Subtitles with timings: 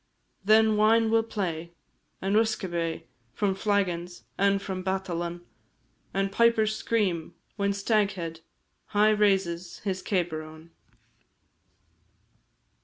[0.43, 1.73] Then wine will play,
[2.23, 3.03] and usquebae
[3.35, 5.41] From flaggons, and from badalan,
[6.11, 8.39] And pipers scream when Staghead
[8.97, 10.71] High raises his cabar on.